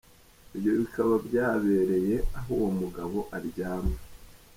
Ibyo 0.55 0.71
bikaba 0.79 1.13
byabereye 1.27 2.15
aho 2.37 2.49
uwo 2.57 2.69
mugabo 2.79 3.17
aryama. 3.37 3.95